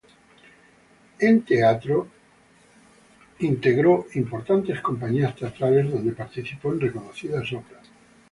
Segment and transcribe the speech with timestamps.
[1.19, 2.07] En teatro
[3.37, 7.87] integró importantes compañías teatrales donde participó en reconocidas obras.